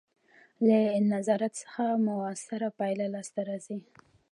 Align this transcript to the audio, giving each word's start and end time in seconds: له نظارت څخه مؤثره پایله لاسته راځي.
له 0.67 0.79
نظارت 1.13 1.53
څخه 1.63 1.83
مؤثره 2.07 2.69
پایله 2.79 3.05
لاسته 3.13 3.39
راځي. 3.49 3.77